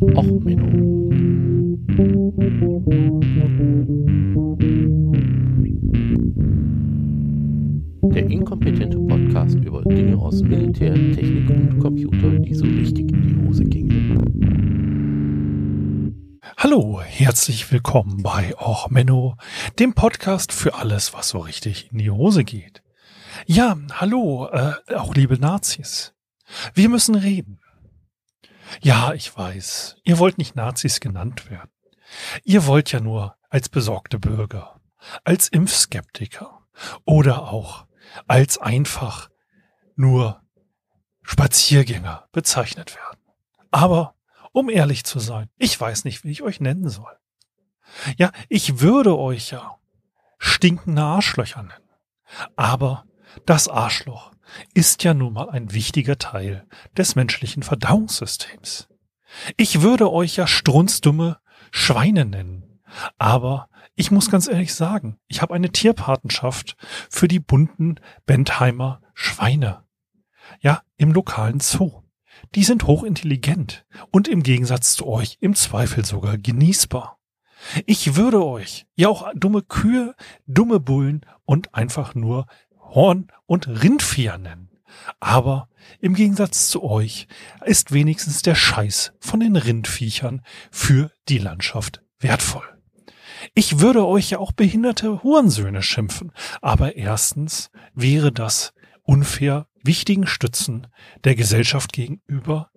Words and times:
Och, 0.00 0.24
Menno. 0.24 1.10
Der 8.14 8.30
inkompetente 8.30 8.98
Podcast 8.98 9.56
über 9.56 9.82
Dinge 9.82 10.16
aus 10.16 10.40
Militär, 10.42 10.94
Technik 10.94 11.50
und 11.50 11.78
Computer, 11.80 12.30
die 12.30 12.54
so 12.54 12.64
richtig 12.64 13.12
in 13.12 13.22
die 13.22 13.46
Hose 13.46 13.64
gingen. 13.64 14.00
Hallo, 16.56 17.02
herzlich 17.02 17.70
willkommen 17.70 18.22
bei 18.22 18.54
Och 18.56 18.88
Menno, 18.88 19.36
dem 19.78 19.92
Podcast 19.92 20.50
für 20.52 20.76
alles, 20.76 21.12
was 21.12 21.28
so 21.28 21.40
richtig 21.40 21.92
in 21.92 21.98
die 21.98 22.10
Hose 22.10 22.44
geht. 22.44 22.82
Ja, 23.44 23.76
hallo, 23.92 24.48
äh, 24.50 24.94
auch 24.94 25.14
liebe 25.14 25.38
Nazis. 25.38 26.14
Wir 26.72 26.88
müssen 26.88 27.14
reden. 27.16 27.59
Ja, 28.80 29.12
ich 29.12 29.36
weiß, 29.36 29.96
ihr 30.04 30.18
wollt 30.18 30.38
nicht 30.38 30.56
Nazis 30.56 31.00
genannt 31.00 31.50
werden. 31.50 31.70
Ihr 32.44 32.66
wollt 32.66 32.92
ja 32.92 33.00
nur 33.00 33.36
als 33.48 33.68
besorgte 33.68 34.18
Bürger, 34.18 34.80
als 35.24 35.48
Impfskeptiker 35.48 36.66
oder 37.04 37.48
auch 37.48 37.86
als 38.26 38.58
einfach 38.58 39.30
nur 39.96 40.42
Spaziergänger 41.22 42.28
bezeichnet 42.32 42.96
werden. 42.96 43.20
Aber 43.70 44.14
um 44.52 44.68
ehrlich 44.68 45.04
zu 45.04 45.20
sein, 45.20 45.48
ich 45.56 45.80
weiß 45.80 46.04
nicht, 46.04 46.24
wie 46.24 46.30
ich 46.30 46.42
euch 46.42 46.60
nennen 46.60 46.88
soll. 46.88 47.16
Ja, 48.16 48.32
ich 48.48 48.80
würde 48.80 49.16
euch 49.18 49.50
ja 49.50 49.78
stinkende 50.38 51.02
Arschlöcher 51.02 51.62
nennen. 51.62 51.90
Aber 52.56 53.04
das 53.46 53.68
Arschloch 53.68 54.32
ist 54.74 55.04
ja 55.04 55.14
nun 55.14 55.34
mal 55.34 55.50
ein 55.50 55.72
wichtiger 55.72 56.18
Teil 56.18 56.66
des 56.96 57.14
menschlichen 57.14 57.62
Verdauungssystems. 57.62 58.88
Ich 59.56 59.82
würde 59.82 60.10
euch 60.10 60.36
ja 60.36 60.46
strunzdumme 60.46 61.38
Schweine 61.70 62.24
nennen. 62.24 62.80
Aber 63.18 63.68
ich 63.94 64.10
muss 64.10 64.30
ganz 64.30 64.48
ehrlich 64.48 64.74
sagen, 64.74 65.18
ich 65.28 65.42
habe 65.42 65.54
eine 65.54 65.70
Tierpatenschaft 65.70 66.76
für 67.08 67.28
die 67.28 67.38
bunten 67.38 67.96
Bentheimer 68.26 69.00
Schweine. 69.14 69.84
Ja, 70.60 70.82
im 70.96 71.12
lokalen 71.12 71.60
Zoo. 71.60 72.02
Die 72.54 72.64
sind 72.64 72.86
hochintelligent 72.86 73.86
und 74.10 74.26
im 74.26 74.42
Gegensatz 74.42 74.94
zu 74.94 75.06
euch 75.06 75.36
im 75.40 75.54
Zweifel 75.54 76.04
sogar 76.04 76.38
genießbar. 76.38 77.18
Ich 77.86 78.16
würde 78.16 78.44
euch 78.44 78.86
ja 78.94 79.08
auch 79.08 79.30
dumme 79.34 79.62
Kühe, 79.62 80.14
dumme 80.46 80.80
Bullen 80.80 81.26
und 81.44 81.74
einfach 81.74 82.14
nur 82.14 82.46
Horn 82.90 83.28
und 83.46 83.68
Rindvieh 83.68 84.36
nennen. 84.38 84.70
Aber 85.20 85.68
im 86.00 86.14
Gegensatz 86.14 86.68
zu 86.68 86.82
euch 86.82 87.26
ist 87.64 87.92
wenigstens 87.92 88.42
der 88.42 88.54
Scheiß 88.54 89.12
von 89.20 89.40
den 89.40 89.56
Rindviechern 89.56 90.42
für 90.70 91.10
die 91.28 91.38
Landschaft 91.38 92.02
wertvoll. 92.18 92.64
Ich 93.54 93.80
würde 93.80 94.06
euch 94.06 94.30
ja 94.30 94.38
auch 94.38 94.52
behinderte 94.52 95.22
Hurensöhne 95.22 95.82
schimpfen, 95.82 96.32
aber 96.60 96.96
erstens 96.96 97.70
wäre 97.94 98.32
das 98.32 98.74
unfair 99.02 99.66
wichtigen 99.82 100.26
Stützen 100.26 100.86
der 101.24 101.34
Gesellschaft 101.34 101.92
gegenüber 101.92 102.70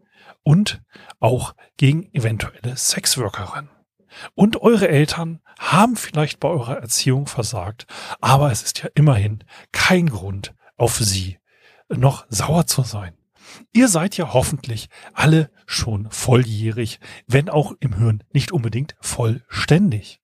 und 0.43 0.81
auch 1.19 1.53
gegen 1.77 2.11
eventuelle 2.13 2.77
Sexworkerinnen. 2.77 3.72
Und 4.35 4.61
eure 4.61 4.87
Eltern 4.87 5.41
haben 5.59 5.95
vielleicht 5.95 6.39
bei 6.39 6.49
eurer 6.49 6.77
Erziehung 6.77 7.27
versagt, 7.27 7.85
aber 8.21 8.51
es 8.51 8.63
ist 8.63 8.83
ja 8.83 8.89
immerhin 8.95 9.43
kein 9.71 10.09
Grund, 10.09 10.53
auf 10.77 10.97
sie 10.97 11.37
noch 11.89 12.25
sauer 12.29 12.65
zu 12.65 12.83
sein. 12.83 13.13
Ihr 13.71 13.87
seid 13.87 14.17
ja 14.17 14.33
hoffentlich 14.33 14.89
alle 15.13 15.51
schon 15.65 16.09
volljährig, 16.09 16.99
wenn 17.27 17.49
auch 17.49 17.73
im 17.79 17.95
Hirn 17.97 18.23
nicht 18.31 18.51
unbedingt 18.51 18.95
vollständig. 19.01 20.21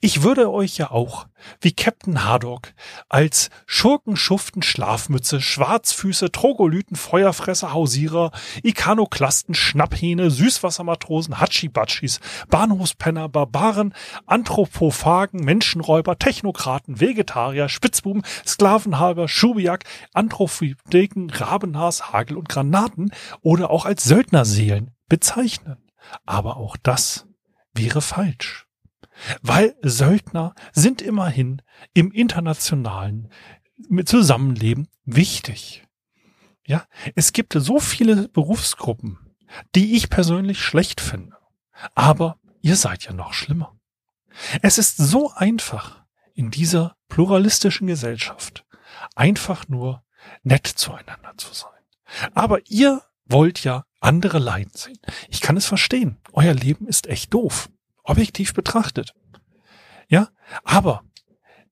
Ich 0.00 0.22
würde 0.22 0.50
euch 0.50 0.76
ja 0.78 0.90
auch, 0.90 1.26
wie 1.60 1.72
Captain 1.72 2.24
Haddock, 2.24 2.74
als 3.08 3.50
Schurken, 3.66 4.16
Schuften, 4.16 4.62
Schlafmütze, 4.62 5.40
Schwarzfüße, 5.40 6.30
Trogolyten, 6.32 6.96
Feuerfresser, 6.96 7.72
Hausierer, 7.72 8.32
Ikanoklasten, 8.62 9.54
Schnapphähne, 9.54 10.30
Süßwassermatrosen, 10.30 11.40
Hatschibatschis, 11.40 12.20
Bahnhofspenner, 12.48 13.28
Barbaren, 13.28 13.94
Anthropophagen, 14.26 15.44
Menschenräuber, 15.44 16.18
Technokraten, 16.18 17.00
Vegetarier, 17.00 17.68
Spitzbuben, 17.68 18.22
Sklavenhalber, 18.46 19.28
Schubiak, 19.28 19.84
Anthrophideken, 20.12 21.30
Rabenhaas, 21.30 22.12
Hagel 22.12 22.36
und 22.36 22.48
Granaten 22.48 23.12
oder 23.40 23.70
auch 23.70 23.84
als 23.84 24.04
Söldnerseelen 24.04 24.92
bezeichnen. 25.08 25.78
Aber 26.26 26.56
auch 26.56 26.76
das 26.76 27.26
wäre 27.74 28.00
falsch. 28.00 28.67
Weil 29.42 29.76
Söldner 29.82 30.54
sind 30.72 31.02
immerhin 31.02 31.62
im 31.94 32.12
internationalen 32.12 33.30
Zusammenleben 34.04 34.88
wichtig. 35.04 35.84
Ja, 36.66 36.84
es 37.14 37.32
gibt 37.32 37.54
so 37.54 37.80
viele 37.80 38.28
Berufsgruppen, 38.28 39.18
die 39.74 39.96
ich 39.96 40.10
persönlich 40.10 40.60
schlecht 40.60 41.00
finde. 41.00 41.36
Aber 41.94 42.38
ihr 42.60 42.76
seid 42.76 43.04
ja 43.04 43.12
noch 43.12 43.32
schlimmer. 43.32 43.78
Es 44.62 44.78
ist 44.78 44.96
so 44.96 45.32
einfach 45.32 46.04
in 46.34 46.50
dieser 46.50 46.96
pluralistischen 47.08 47.86
Gesellschaft 47.86 48.64
einfach 49.14 49.68
nur 49.68 50.04
nett 50.42 50.66
zueinander 50.66 51.34
zu 51.36 51.54
sein. 51.54 51.70
Aber 52.34 52.60
ihr 52.68 53.02
wollt 53.24 53.64
ja 53.64 53.84
andere 54.00 54.38
leiden 54.38 54.72
sehen. 54.74 54.98
Ich 55.28 55.40
kann 55.40 55.56
es 55.56 55.66
verstehen. 55.66 56.18
Euer 56.32 56.54
Leben 56.54 56.86
ist 56.86 57.06
echt 57.06 57.34
doof 57.34 57.68
objektiv 58.08 58.54
betrachtet. 58.54 59.14
Ja, 60.08 60.28
aber 60.64 61.04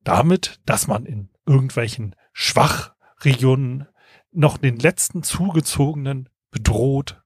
damit, 0.05 0.61
dass 0.67 0.87
man 0.87 1.07
in 1.07 1.31
irgendwelchen 1.47 2.15
Schwachregionen 2.33 3.89
noch 4.31 4.59
den 4.59 4.77
letzten 4.77 5.23
zugezogenen 5.23 6.29
bedroht, 6.51 7.23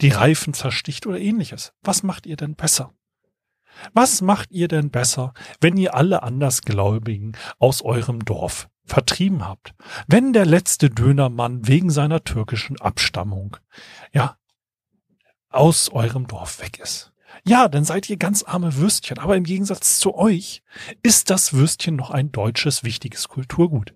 die 0.00 0.10
Reifen 0.10 0.54
zersticht 0.54 1.06
oder 1.06 1.18
ähnliches. 1.18 1.72
Was 1.82 2.02
macht 2.02 2.26
ihr 2.26 2.36
denn 2.36 2.54
besser? 2.54 2.92
Was 3.94 4.20
macht 4.20 4.50
ihr 4.50 4.68
denn 4.68 4.90
besser, 4.90 5.32
wenn 5.60 5.76
ihr 5.76 5.94
alle 5.94 6.22
Andersgläubigen 6.22 7.36
aus 7.58 7.82
eurem 7.82 8.24
Dorf 8.24 8.68
vertrieben 8.84 9.46
habt? 9.46 9.74
Wenn 10.06 10.32
der 10.32 10.44
letzte 10.44 10.90
Dönermann 10.90 11.66
wegen 11.66 11.90
seiner 11.90 12.22
türkischen 12.24 12.80
Abstammung, 12.80 13.56
ja, 14.12 14.36
aus 15.48 15.88
eurem 15.90 16.26
Dorf 16.26 16.60
weg 16.60 16.78
ist. 16.78 17.12
Ja, 17.46 17.68
dann 17.68 17.84
seid 17.84 18.08
ihr 18.10 18.16
ganz 18.16 18.42
arme 18.42 18.76
Würstchen. 18.76 19.18
Aber 19.18 19.36
im 19.36 19.44
Gegensatz 19.44 19.98
zu 19.98 20.14
euch 20.14 20.62
ist 21.02 21.30
das 21.30 21.52
Würstchen 21.52 21.96
noch 21.96 22.10
ein 22.10 22.32
deutsches 22.32 22.84
wichtiges 22.84 23.28
Kulturgut. 23.28 23.94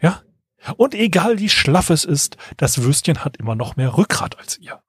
Ja? 0.00 0.22
Und 0.76 0.94
egal 0.94 1.38
wie 1.38 1.48
schlaff 1.48 1.90
es 1.90 2.04
ist, 2.04 2.36
das 2.56 2.82
Würstchen 2.82 3.24
hat 3.24 3.38
immer 3.38 3.54
noch 3.54 3.76
mehr 3.76 3.96
Rückgrat 3.96 4.38
als 4.38 4.58
ihr. 4.58 4.82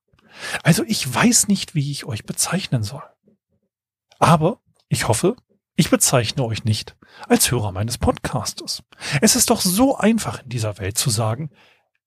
Also 0.64 0.84
ich 0.86 1.14
weiß 1.14 1.48
nicht, 1.48 1.76
wie 1.76 1.92
ich 1.92 2.06
euch 2.06 2.26
bezeichnen 2.26 2.84
soll. 2.84 3.04
Aber 4.20 4.62
ich 4.90 5.08
hoffe, 5.08 5.36
ich 5.76 5.90
bezeichne 5.90 6.44
euch 6.44 6.64
nicht 6.64 6.98
als 7.28 7.50
Hörer 7.50 7.72
meines 7.72 7.98
Podcastes. 7.98 8.84
Es 9.22 9.36
ist 9.36 9.50
doch 9.50 9.62
so 9.62 9.98
einfach 9.98 10.44
in 10.44 10.50
dieser 10.50 10.78
Welt 10.78 10.98
zu 10.98 11.10
sagen, 11.10 11.50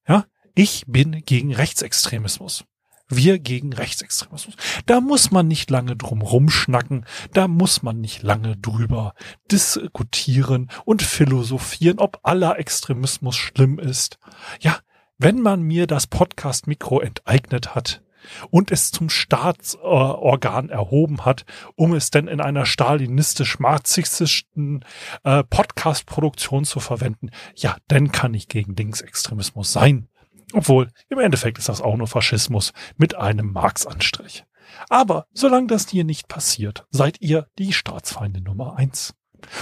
ja, 0.06 0.26
ich 0.54 0.84
bin 0.86 1.24
gegen 1.24 1.54
Rechtsextremismus. 1.54 2.64
Wir 3.08 3.38
gegen 3.38 3.72
Rechtsextremismus. 3.72 4.56
Da 4.86 5.00
muss 5.00 5.30
man 5.30 5.46
nicht 5.46 5.70
lange 5.70 5.96
drum 5.96 6.22
rumschnacken, 6.22 7.04
da 7.32 7.48
muss 7.48 7.82
man 7.82 8.00
nicht 8.00 8.22
lange 8.22 8.56
drüber 8.56 9.14
diskutieren 9.50 10.70
und 10.84 11.02
philosophieren, 11.02 11.98
ob 11.98 12.20
aller 12.22 12.58
Extremismus 12.58 13.36
schlimm 13.36 13.78
ist. 13.78 14.18
Ja, 14.60 14.78
wenn 15.18 15.40
man 15.40 15.62
mir 15.62 15.86
das 15.86 16.06
Podcast-Mikro 16.06 17.00
enteignet 17.00 17.74
hat, 17.74 18.04
und 18.50 18.70
es 18.70 18.90
zum 18.90 19.08
Staatsorgan 19.10 20.70
erhoben 20.70 21.24
hat, 21.24 21.44
um 21.76 21.94
es 21.94 22.10
denn 22.10 22.26
in 22.28 22.40
einer 22.40 22.66
stalinistisch-marxistischen 22.66 24.84
äh, 25.24 25.42
Podcast-Produktion 25.44 26.64
zu 26.64 26.80
verwenden, 26.80 27.30
ja, 27.54 27.76
dann 27.88 28.12
kann 28.12 28.34
ich 28.34 28.48
gegen 28.48 28.76
Linksextremismus 28.76 29.72
sein. 29.72 30.08
Obwohl, 30.52 30.90
im 31.08 31.18
Endeffekt 31.18 31.58
ist 31.58 31.68
das 31.68 31.80
auch 31.80 31.96
nur 31.96 32.06
Faschismus 32.06 32.72
mit 32.96 33.14
einem 33.14 33.52
Marx-Anstrich. 33.52 34.44
Aber 34.88 35.26
solange 35.32 35.66
das 35.68 35.88
hier 35.88 36.04
nicht 36.04 36.28
passiert, 36.28 36.86
seid 36.90 37.20
ihr 37.20 37.48
die 37.58 37.72
Staatsfeinde 37.72 38.40
Nummer 38.40 38.76
eins. 38.76 39.14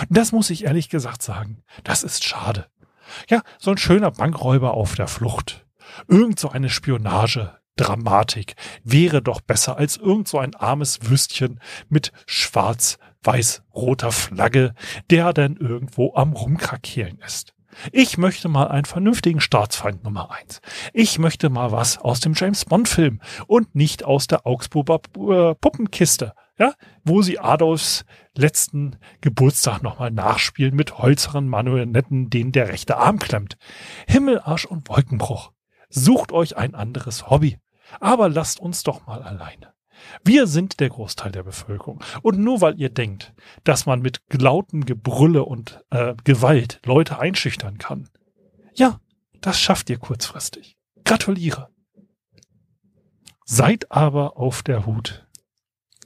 Und 0.08 0.16
das 0.16 0.32
muss 0.32 0.50
ich 0.50 0.64
ehrlich 0.64 0.88
gesagt 0.88 1.22
sagen, 1.22 1.62
das 1.84 2.02
ist 2.02 2.24
schade. 2.24 2.66
Ja, 3.28 3.42
so 3.58 3.70
ein 3.70 3.78
schöner 3.78 4.10
Bankräuber 4.10 4.74
auf 4.74 4.94
der 4.94 5.08
Flucht. 5.08 5.66
Irgend 6.08 6.38
so 6.38 6.50
eine 6.50 6.70
Spionage, 6.70 7.58
Dramatik 7.76 8.54
wäre 8.84 9.22
doch 9.22 9.40
besser 9.40 9.76
als 9.76 9.96
irgend 9.96 10.28
so 10.28 10.38
ein 10.38 10.54
armes 10.54 10.98
Würstchen 11.02 11.60
mit 11.88 12.12
schwarz-weiß-roter 12.26 14.12
Flagge, 14.12 14.74
der 15.10 15.32
dann 15.32 15.56
irgendwo 15.56 16.14
am 16.14 16.32
Rumkrakehlen 16.32 17.18
ist. 17.20 17.54
Ich 17.90 18.18
möchte 18.18 18.48
mal 18.48 18.68
einen 18.68 18.84
vernünftigen 18.84 19.40
Staatsfeind 19.40 20.04
Nummer 20.04 20.30
eins. 20.30 20.60
Ich 20.92 21.18
möchte 21.18 21.50
mal 21.50 21.72
was 21.72 21.98
aus 21.98 22.20
dem 22.20 22.34
James 22.34 22.64
Bond 22.64 22.88
Film 22.88 23.20
und 23.46 23.74
nicht 23.74 24.04
aus 24.04 24.26
der 24.26 24.46
Augsburger 24.46 25.00
äh, 25.16 25.54
Puppenkiste, 25.54 26.34
ja, 26.58 26.74
wo 27.04 27.22
sie 27.22 27.38
Adolfs 27.38 28.04
letzten 28.36 28.96
Geburtstag 29.20 29.82
nochmal 29.82 30.10
nachspielen 30.10 30.74
mit 30.74 30.98
holzeren 30.98 31.48
Marionetten, 31.48 32.30
denen 32.30 32.52
der 32.52 32.68
rechte 32.68 32.96
Arm 32.96 33.18
klemmt. 33.18 33.56
Himmel, 34.06 34.40
Arsch 34.40 34.64
und 34.64 34.88
Wolkenbruch. 34.88 35.52
Sucht 35.88 36.32
euch 36.32 36.56
ein 36.56 36.74
anderes 36.74 37.28
Hobby. 37.30 37.58
Aber 38.00 38.28
lasst 38.28 38.60
uns 38.60 38.82
doch 38.82 39.06
mal 39.06 39.22
alleine. 39.22 39.74
Wir 40.24 40.46
sind 40.46 40.80
der 40.80 40.88
Großteil 40.88 41.32
der 41.32 41.42
Bevölkerung. 41.42 42.02
Und 42.22 42.38
nur 42.38 42.60
weil 42.60 42.78
ihr 42.80 42.90
denkt, 42.90 43.32
dass 43.64 43.86
man 43.86 44.00
mit 44.00 44.20
lautem 44.30 44.84
Gebrülle 44.84 45.44
und 45.44 45.80
äh, 45.90 46.14
Gewalt 46.24 46.80
Leute 46.84 47.18
einschüchtern 47.18 47.78
kann, 47.78 48.08
ja, 48.74 49.00
das 49.40 49.60
schafft 49.60 49.90
ihr 49.90 49.98
kurzfristig. 49.98 50.76
Gratuliere. 51.04 51.68
Seid 53.44 53.90
aber 53.90 54.36
auf 54.36 54.62
der 54.62 54.86
Hut, 54.86 55.26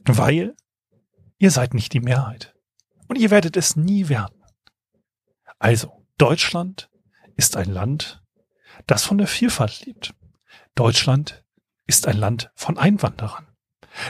weil 0.04 0.56
ihr 1.38 1.50
seid 1.50 1.75
nicht 1.75 1.93
die 1.93 2.00
Mehrheit. 2.00 2.54
Und 3.08 3.16
ihr 3.16 3.31
werdet 3.31 3.56
es 3.56 3.76
nie 3.76 4.08
werden. 4.08 4.43
Also, 5.58 6.04
Deutschland 6.19 6.90
ist 7.37 7.56
ein 7.56 7.70
Land, 7.70 8.22
das 8.87 9.04
von 9.04 9.19
der 9.19 9.26
Vielfalt 9.26 9.84
lebt. 9.84 10.14
Deutschland 10.75 11.44
ist 11.87 12.06
ein 12.08 12.16
Land 12.16 12.50
von 12.54 12.78
Einwanderern. 12.78 13.45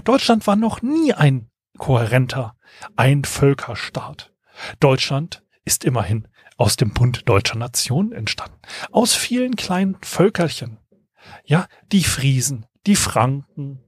Deutschland 0.04 0.46
war 0.46 0.56
noch 0.56 0.82
nie 0.82 1.12
ein 1.12 1.50
kohärenter 1.78 2.56
Einvölkerstaat. 2.96 4.32
Deutschland 4.80 5.42
ist 5.64 5.84
immerhin 5.84 6.28
aus 6.56 6.76
dem 6.76 6.92
Bund 6.92 7.28
deutscher 7.28 7.58
Nationen 7.58 8.12
entstanden. 8.12 8.58
Aus 8.90 9.14
vielen 9.14 9.56
kleinen 9.56 9.96
Völkerchen. 10.02 10.78
Ja, 11.44 11.66
die 11.92 12.04
Friesen, 12.04 12.66
die 12.86 12.96
Franken, 12.96 13.82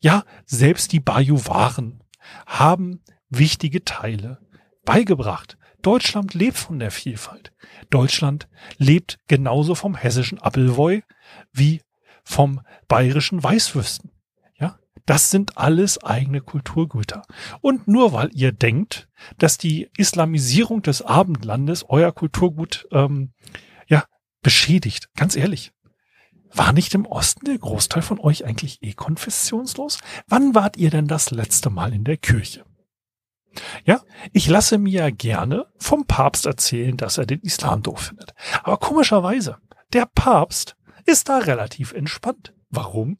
ja, 0.00 0.24
selbst 0.44 0.92
die 0.92 1.00
Bajuwaren 1.00 2.02
haben 2.46 3.02
wichtige 3.28 3.84
Teile 3.84 4.40
beigebracht. 4.84 5.56
Deutschland 5.82 6.34
lebt 6.34 6.56
von 6.58 6.78
der 6.78 6.90
Vielfalt. 6.90 7.52
Deutschland 7.90 8.48
lebt 8.76 9.18
genauso 9.28 9.74
vom 9.74 9.94
hessischen 9.94 10.40
Appelwoi 10.40 11.02
wie 11.52 11.82
vom 12.24 12.60
bayerischen 12.88 13.42
Weißwürsten. 13.42 14.10
Das 15.06 15.30
sind 15.30 15.56
alles 15.56 16.02
eigene 16.02 16.40
Kulturgüter. 16.40 17.22
Und 17.60 17.86
nur 17.86 18.12
weil 18.12 18.30
ihr 18.32 18.52
denkt, 18.52 19.08
dass 19.38 19.56
die 19.56 19.88
Islamisierung 19.96 20.82
des 20.82 21.00
Abendlandes 21.02 21.84
euer 21.88 22.12
Kulturgut 22.12 22.86
ähm, 22.90 23.32
ja 23.86 24.04
beschädigt, 24.42 25.08
ganz 25.14 25.36
ehrlich, 25.36 25.72
war 26.52 26.72
nicht 26.72 26.94
im 26.94 27.06
Osten 27.06 27.44
der 27.44 27.58
Großteil 27.58 28.02
von 28.02 28.18
euch 28.18 28.44
eigentlich 28.44 28.82
eh 28.82 28.94
konfessionslos? 28.94 29.98
Wann 30.26 30.54
wart 30.54 30.76
ihr 30.76 30.90
denn 30.90 31.06
das 31.06 31.30
letzte 31.30 31.70
Mal 31.70 31.92
in 31.92 32.04
der 32.04 32.16
Kirche? 32.16 32.64
Ja, 33.84 34.02
ich 34.32 34.48
lasse 34.48 34.78
mir 34.78 34.92
ja 34.92 35.10
gerne 35.10 35.66
vom 35.78 36.06
Papst 36.06 36.46
erzählen, 36.46 36.96
dass 36.96 37.18
er 37.18 37.26
den 37.26 37.40
Islam 37.40 37.82
doof 37.82 38.00
findet. 38.00 38.34
Aber 38.62 38.76
komischerweise, 38.78 39.58
der 39.92 40.06
Papst 40.06 40.76
ist 41.04 41.28
da 41.28 41.38
relativ 41.38 41.92
entspannt. 41.92 42.54
Warum? 42.70 43.18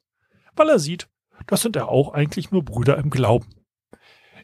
Weil 0.55 0.71
er 0.71 0.79
sieht, 0.79 1.09
das 1.47 1.63
sind 1.63 1.77
ja 1.77 1.87
auch 1.87 2.13
eigentlich 2.13 2.51
nur 2.51 2.65
Brüder 2.65 2.99
im 2.99 3.11
Glauben. 3.11 3.47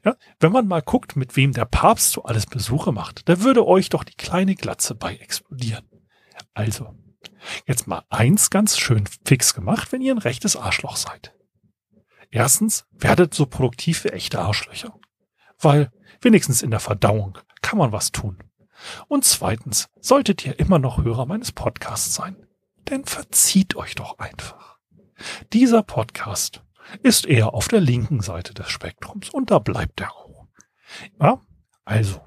Ja, 0.05 0.17
wenn 0.41 0.53
man 0.53 0.67
mal 0.67 0.83
guckt, 0.83 1.15
mit 1.15 1.37
wem 1.37 1.53
der 1.53 1.65
Papst 1.65 2.13
so 2.13 2.25
alles 2.25 2.47
Besuche 2.47 2.93
macht, 2.93 3.29
da 3.29 3.41
würde 3.43 3.67
euch 3.67 3.89
doch 3.89 4.03
die 4.03 4.17
kleine 4.17 4.55
Glatze 4.57 4.95
bei 4.95 5.17
explodieren. 5.17 5.89
Also, 6.55 6.95
jetzt 7.67 7.87
mal 7.87 8.03
eins 8.09 8.51
ganz 8.51 8.79
schön 8.79 9.05
fix 9.25 9.55
gemacht, 9.55 9.93
wenn 9.93 10.03
ihr 10.03 10.13
ein 10.13 10.19
rechtes 10.19 10.57
Arschloch 10.57 10.97
seid. 10.97 11.35
Erstens, 12.31 12.87
werdet 12.91 13.33
so 13.35 13.47
produktiv 13.47 14.05
wie 14.05 14.09
echte 14.09 14.41
Arschlöcher. 14.41 14.99
Weil 15.59 15.93
wenigstens 16.21 16.63
in 16.63 16.71
der 16.71 16.81
Verdauung 16.81 17.39
kann 17.61 17.79
man 17.79 17.93
was 17.93 18.11
tun. 18.11 18.43
Und 19.07 19.25
zweitens, 19.25 19.89
solltet 20.01 20.45
ihr 20.45 20.59
immer 20.59 20.81
noch 20.81 21.05
Hörer 21.05 21.27
meines 21.27 21.53
Podcasts 21.53 22.15
sein 22.15 22.37
denn 22.89 23.05
verzieht 23.05 23.77
euch 23.77 23.95
doch 23.95 24.19
einfach. 24.19 24.79
Dieser 25.53 25.83
Podcast 25.83 26.63
ist 27.03 27.27
eher 27.27 27.55
auf 27.55 27.69
der 27.69 27.81
linken 27.81 28.21
Seite 28.21 28.55
des 28.55 28.69
Spektrums 28.69 29.31
und 29.31 29.51
da 29.51 29.59
bleibt 29.59 30.01
er 30.01 30.15
auch. 30.15 30.47
Ja, 31.21 31.41
also, 31.85 32.21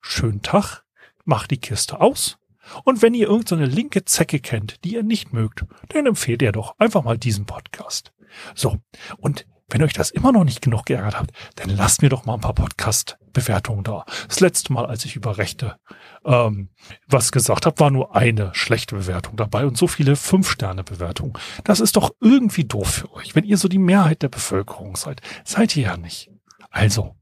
schönen 0.00 0.42
Tag, 0.42 0.84
macht 1.24 1.50
die 1.50 1.60
Kiste 1.60 2.00
aus 2.00 2.38
und 2.84 3.02
wenn 3.02 3.14
ihr 3.14 3.28
irgendeine 3.28 3.66
linke 3.66 4.04
Zecke 4.04 4.40
kennt, 4.40 4.84
die 4.84 4.94
ihr 4.94 5.02
nicht 5.02 5.32
mögt, 5.32 5.64
dann 5.88 6.06
empfehlt 6.06 6.42
ihr 6.42 6.52
doch 6.52 6.78
einfach 6.78 7.04
mal 7.04 7.18
diesen 7.18 7.46
Podcast. 7.46 8.12
So, 8.54 8.78
und 9.18 9.46
wenn 9.68 9.82
euch 9.82 9.92
das 9.92 10.10
immer 10.10 10.32
noch 10.32 10.44
nicht 10.44 10.62
genug 10.62 10.86
geärgert 10.86 11.18
hat, 11.18 11.30
dann 11.56 11.70
lasst 11.70 12.02
mir 12.02 12.08
doch 12.08 12.24
mal 12.24 12.34
ein 12.34 12.40
paar 12.40 12.54
Podcast-Bewertungen 12.54 13.82
da. 13.82 14.04
Das 14.28 14.40
letzte 14.40 14.72
Mal, 14.72 14.86
als 14.86 15.04
ich 15.04 15.16
über 15.16 15.38
Rechte 15.38 15.76
ähm, 16.24 16.70
was 17.06 17.32
gesagt 17.32 17.66
habe, 17.66 17.78
war 17.80 17.90
nur 17.90 18.14
eine 18.14 18.54
schlechte 18.54 18.96
Bewertung 18.96 19.36
dabei 19.36 19.66
und 19.66 19.76
so 19.76 19.86
viele 19.86 20.16
Fünf-Sterne-Bewertungen. 20.16 21.34
Das 21.64 21.80
ist 21.80 21.96
doch 21.96 22.10
irgendwie 22.20 22.64
doof 22.64 22.90
für 22.90 23.12
euch. 23.12 23.34
Wenn 23.34 23.44
ihr 23.44 23.58
so 23.58 23.68
die 23.68 23.78
Mehrheit 23.78 24.22
der 24.22 24.28
Bevölkerung 24.28 24.96
seid, 24.96 25.20
seid 25.44 25.76
ihr 25.76 25.84
ja 25.84 25.96
nicht. 25.96 26.30
Also, 26.70 27.16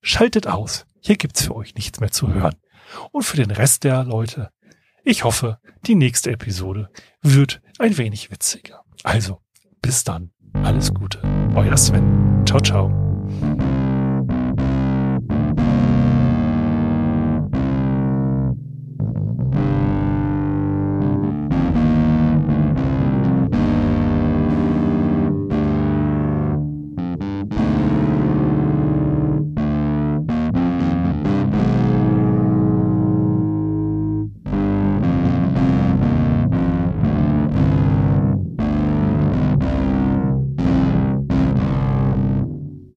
schaltet 0.00 0.46
aus. 0.46 0.86
Hier 1.00 1.16
gibt's 1.16 1.44
für 1.44 1.56
euch 1.56 1.74
nichts 1.74 2.00
mehr 2.00 2.10
zu 2.10 2.32
hören. 2.32 2.56
Und 3.12 3.22
für 3.22 3.36
den 3.36 3.50
Rest 3.50 3.84
der 3.84 4.04
Leute, 4.04 4.50
ich 5.04 5.24
hoffe, 5.24 5.58
die 5.86 5.94
nächste 5.94 6.30
Episode 6.30 6.90
wird 7.22 7.62
ein 7.78 7.96
wenig 7.96 8.30
witziger. 8.30 8.84
Also, 9.02 9.40
bis 9.80 10.04
dann. 10.04 10.32
Alles 10.62 10.92
Gute. 10.92 11.18
Euer 11.54 11.76
Sven. 11.76 12.42
Ciao, 12.46 12.60
ciao. 12.60 12.99